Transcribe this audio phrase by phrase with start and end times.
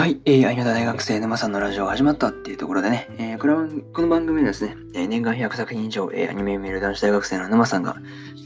[0.00, 7.96] はい、えー、アイナ大学生沼さんのラジオが始まったっていうところでね、えー、これはこの番組はですね、えー、年間100作品以上、えー、アニメを見る男子大学生の沼さんが、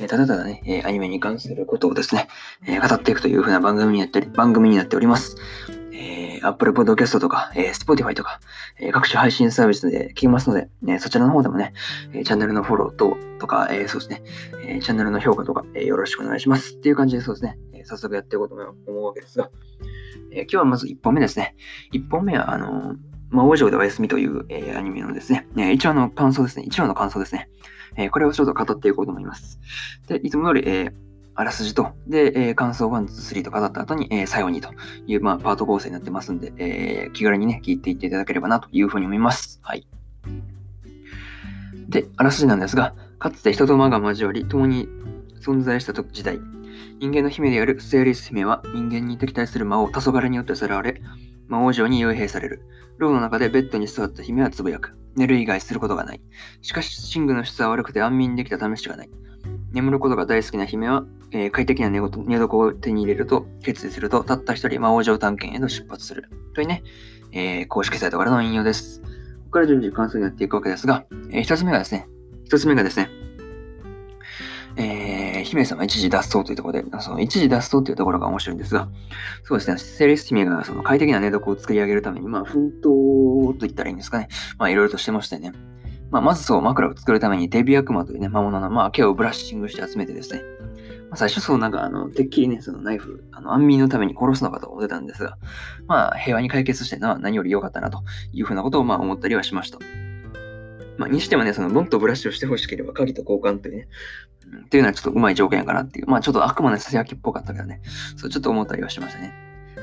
[0.00, 2.28] えー、ただただね、えー、アニメに関することをですね、
[2.66, 5.36] えー、語っていくという風な番組になって番組になっております。
[5.92, 8.40] えー、Apple Podcast とか、えー、Spotify とか、
[8.80, 11.74] えー、各種配信サービスで聞きますので、え、そちらの方でもね、
[12.14, 14.22] えー、チャンネルのフォローと、とか、えー、そうですね、
[14.64, 16.76] えー、チャンネルの評価とか、えー、よろしくお願いします。
[16.76, 19.50] っていう感じでそうですね、えー、早速やっていこうと思うわけですが、
[20.34, 21.54] えー、今日はまず1本目ですね。
[21.92, 22.96] 1本目は、あのー、
[23.30, 26.64] 魔王城でお休みという、えー、アニメのですね、えー、一話の感想ですね。
[26.66, 27.48] 一話の感想ですね。
[27.96, 29.60] えー、これをちょっと語っていこうと思います。
[30.08, 30.92] で、いつも通り、えー、
[31.34, 34.70] あらすじと、で、えー、感想1、2、3と語った後に、えー、最後にと
[35.06, 39.60] いう、まあ、パート構成になってますんで、えー、気軽にね、聞いていっていただければなというふうに思います。
[39.62, 39.86] はい。
[41.88, 44.88] で、あらすじなんですが、かつて人と魔が交わり、共に
[45.40, 46.38] 存在した時代、
[47.00, 51.00] 人間の姫であるセーリス姫は人間に敵対する魔王、黄昏によってさらわれ、
[51.48, 52.62] 魔王城に幽閉される。
[52.98, 54.96] 牢の中でベッドに座った姫はつぶやく。
[55.14, 56.20] 寝る以外することがない。
[56.62, 59.10] しかし、寝具の質は悪くて安眠できた試しがない。
[59.72, 66.28] 眠ることが大好きな姫は、えー、快適な寝寝床を手に入れると、決意すると、たった一人魔王城探検へと出発する。
[66.54, 66.82] というね、
[67.32, 69.00] えー、公式サイトからの引用です。
[69.00, 69.06] こ
[69.44, 72.06] こから順次関数になっていくわけですが、えー、一つ目がですね、
[72.44, 73.10] 一つ目がですね、
[75.52, 78.88] 姫様一時脱走というところで、その一時脱走というところが面白いんですが、
[79.44, 84.28] そうですね、セレス姫がその快適な寝床を作り上げるために、まあ、奮闘と言ったらいいんですかね。
[84.58, 85.52] まあ、いろいろとしてましてね。
[86.10, 90.40] まあ、まずそう、枕を作るためにデビアクマというね、魔物の、まあ、毛をブラッシングして集めてですね。
[91.10, 95.36] まあ、最初そう、なんか、あの、てっきりね、そのナイフ、あの、安眠のために殺すのかと思ってたんですが、
[95.86, 99.78] まあ、平和に解決してな、何より良かったな、というふうなことを、まあ、思ったりはしました。
[100.98, 103.88] まあ、にしてもね、その、ボンとブラッシュをしてほしければ、鍵と交換というね、
[104.66, 106.06] っていうのはちょっとうまい条件やかなっていう。
[106.06, 107.80] まあちょっと悪魔のささやきっぽかったけどね。
[108.16, 109.32] そう、ちょっと思ったりはしましたね。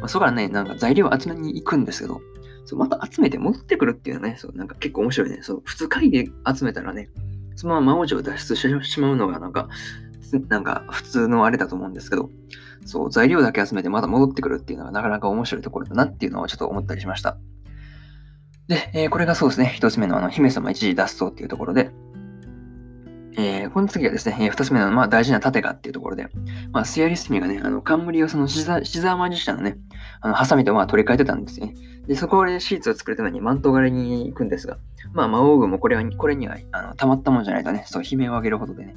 [0.00, 2.20] まあ、そこからね、なんか材料集めに行くんですけど、
[2.64, 5.40] そうまた集めて戻ってくるっていうのはね、そうなんか結構面白いね。
[5.42, 7.10] そう普通会で集めたらね、
[7.56, 9.68] そのまま魔王城を脱出してしまうのがなんか、
[10.48, 12.30] なんか普通のあれだと思うんですけど、
[12.86, 17.36] そう、材料だけ集めてまた戻ってくるっていうのがなかなか面白いところだなっていうのをちょっと思ったりしました。
[18.68, 21.90] で、えー、これがそうですね、一つ目のあの、姫様一時脱走っていうところで、
[23.36, 26.28] えー、この次はですね、えー、二つ目の、まあ、大事な盾がっていうところで、
[26.72, 29.76] まあ、スヤリスミがね、あの、冠をそのシザシザーマジシャンのね、
[30.24, 31.74] あの、ハサミとまあ取り替えてたんですね。
[32.06, 34.78] で、そこでシーツを作るためにマント狩りに行くんですが、
[35.12, 38.94] まあ、魔王軍もこれは、これには、あの、たまったもんじゃないとね、そう、悲鳴を上げるほどでね、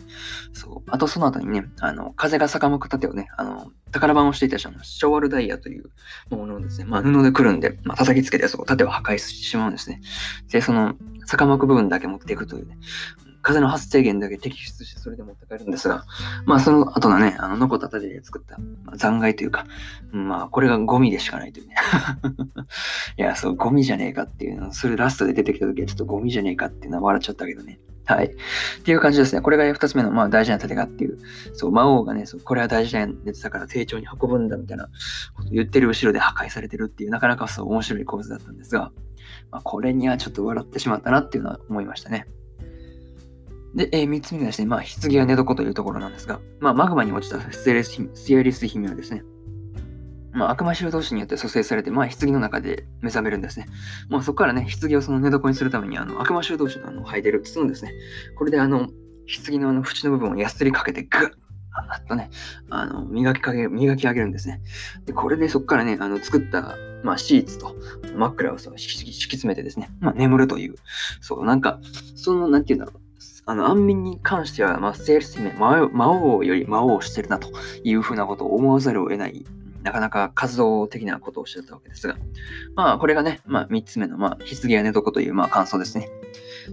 [0.54, 5.90] そう、あとその後にね、あの、風が逆向く盾をね、あの、宝番をしていた人のショワルダイヤという
[6.30, 10.00] ものをですね、まあ、布でくるんで、まあ、叩きつけて、そこ、盾を破壊してしまうんですね。
[10.50, 10.96] で、その、
[11.28, 12.78] 逆向く部分だけ持っていくというね、
[13.48, 16.04] 風の発生源だけ摘出してそれで持って帰るんですが、
[16.46, 19.66] まあその後のね、あの残った盾で作った、まあ、残骸というか、
[20.12, 21.76] まあこれがゴミでしかないというね。
[23.18, 27.80] いや、そう、ゴミじゃねえかっていうの、それラストで出てきた時はちょっとゴミじゃねえかっていうのは笑っちゃったけどね。
[28.04, 28.26] はい。
[28.26, 28.30] っ
[28.84, 29.42] ていう感じですね。
[29.42, 31.18] これが二つ目の、まあ、大事な盾がっていう、
[31.54, 34.90] そう、魔王がね、そうこれは大事なやつだから丁重に運ぶんだみたいな
[35.36, 38.92] こと言ってる後ろで破壊されてるっていう、なかなかそう面白い構図だったんですが、
[39.52, 42.28] まあ、これにはちょっと笑ってしまったなっていうのは思いましたね。
[43.78, 49.24] で、えー、3つ目がですね、まあ、棺は寝床というところなんですが、まあ、マグマに落ちたステレススエリス姫はですね、
[50.34, 53.68] まあ、悪魔修道士によって蘇生されて、まあ、棺の中で目覚めるんですね。
[54.10, 57.94] まあ、そこからね、棺をその寝床にするために、あの、悪魔修道士のあの、履いてる筒のですね、
[58.36, 58.90] これであの、
[59.46, 61.30] 棺のあの、縁の部分をやすりかけて、ぐっ
[61.90, 62.32] あっとね、
[62.70, 64.62] あの、磨きかけ、磨き上げるんですね。
[65.06, 67.76] で、これでそこからね、あの、作った、まあ、シーツと
[68.16, 70.76] 枕をそう敷き詰めてですね、まあ、眠るという、
[71.22, 71.80] そう、なんか、
[72.16, 73.07] その、なんて言うんだろう。
[73.48, 77.50] あの、安眠に関しては、まあ、セールス姫、魔王より魔王をしてるなと
[77.82, 79.46] いうふうなことを思わざるを得ない、
[79.84, 82.18] なかなか活動的なことをしゃったわけですが、
[82.76, 86.10] まあ、これがね、まあ、3つ目の、まあ、棺や寝床という、まあ、感想ですね。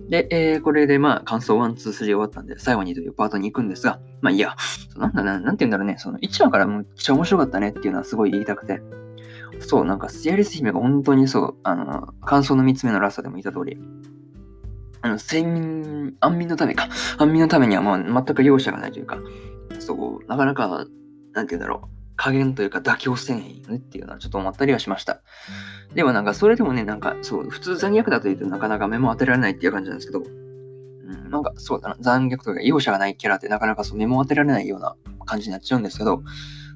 [0.09, 4.57] で、えー、これで、まあ、感想1、2、3終わったんで、最後にというパートに行くんですが、まあ、いや、
[4.97, 8.83] なんだな、なんて言うんだろうね、その1話からむっちゃ面白かったねっていうのはすごい言いたくて、
[9.61, 13.79] そう、なんか、シアリス姫が本当にそう、あの、感想の3つ目のラストでも言った通り、
[15.05, 16.89] あの、睡眠、安眠のためか。
[17.19, 19.19] 安眠のためにはもう全く容赦がないというか、
[19.79, 20.87] そう、なかなか、
[21.35, 21.89] なんて言うんだろう。
[22.17, 25.21] 加減というか妥協せんへんよねっていうのはちょっと思ったりはしました。
[25.95, 34.95] でもなんかそれでもね、なんかそう、普通残虐だと言うとなかなか目も当てられないっていう感じなんですけど、うん、なんかそうだな、残虐というか容赦がないキャラってなかなかそう目も当てられないような
[35.27, 36.23] 感じになっちゃうんですけど、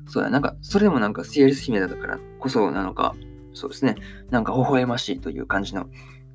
[0.07, 3.15] そうだ、なんかそれでもなんかシエリス姫だからこそなのか、
[3.55, 3.95] そうですね、
[4.31, 5.87] なんか微笑ましいという感じの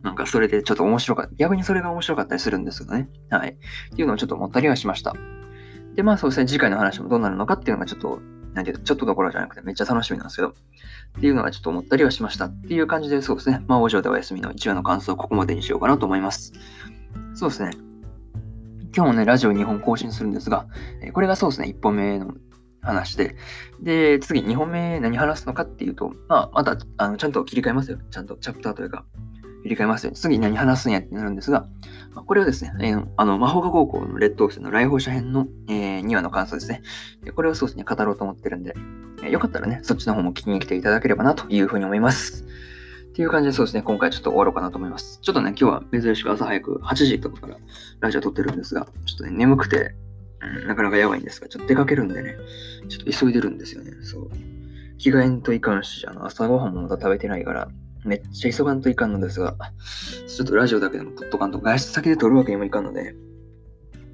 [0.03, 1.35] なんかそれでちょっと面白かった。
[1.35, 3.09] 逆にそれが面白かったりするんですけどね。
[3.29, 3.49] はい。
[3.49, 5.13] っていうのをちょっと思ったりはしました。
[5.95, 8.19] で、まあそうですね、次回の話もどうなるのかっていうのがちょっと
[8.53, 10.53] なんていう、ちょっとどころじゃなくてめっちゃ楽しみなんですけど、っ
[11.19, 12.45] ていうのがちょっと思ったりはしました。
[12.45, 13.63] っていう感じで、そうですね。
[13.67, 16.53] まあ、お嬢でお休みの1話の感想をここまでにしようかなと思います。
[17.33, 17.71] そうですね。
[18.95, 20.67] 今日もね、ラジオ2本更新するんですが、
[21.13, 22.35] これがそうですね、1本目の
[22.81, 23.35] 話で、
[23.81, 27.97] で、次2本目何話すのかっていうと、まあ、また、あの、ちゃんと切り替えますよ。
[28.11, 29.05] ちゃんとチャプターというか、
[29.63, 30.11] 切り替えますよ。
[30.13, 31.67] 次何話すんやってなるんですが、
[32.13, 36.81] まあ、これはですね、えー、あの、魔法科高校の劣等生の来訪者編の、えー、2話の感想ですね。
[37.35, 38.75] これをそうですね、語ろうと思ってるんで、
[39.23, 42.43] えー、よかったらね、そっちの方も聞きに来ていただければなというふうに思います。
[42.43, 45.19] っていう感じでそうですね、今回ちょっと終わろうかなと思います。
[45.21, 47.57] ちょっとね、今日は珍しく朝早く8時とかから
[47.99, 49.95] ラジオ撮ってるんですが、ちょっとね、眠くて、
[50.41, 52.37] うん、なかなかやばいんですが、ちょっと出かけるんでね、
[52.89, 53.91] ちょっと急いでるんですよね。
[54.01, 54.29] そう。
[54.97, 57.69] 着替えんといかんし、あの、朝ごはんもまだ食べてないから、
[58.05, 59.55] めっちゃ急がんといかんのですが、
[60.27, 63.13] ちょっとラジオだけでも撮っとかんと、外出先で撮るわけにもいかんので、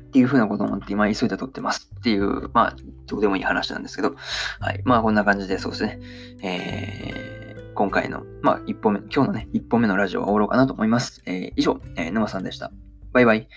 [0.10, 2.76] っていうふうなことを思って今急いで撮ってますっていう、まあ、
[3.06, 4.16] どうでもいい話なんですけど、
[4.60, 4.82] はい。
[4.84, 6.00] まあ、こんな感じでそうですね。
[6.42, 11.22] えー、今回の、まあ、一本目、今日のね、一本目のラジオは終わろうかなと思います。
[11.26, 12.72] えー、以上、えー、沼さんでした。
[13.12, 13.48] バイバイ。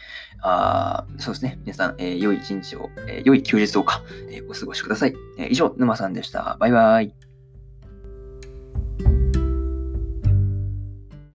[0.42, 1.58] あそうですね。
[1.62, 5.14] 皆さん、えー、良い一日を、えー、良い休日をか、えー、お過ごしください。
[5.38, 6.56] えー、以上、沼さんでした。
[6.58, 7.31] バイバイ。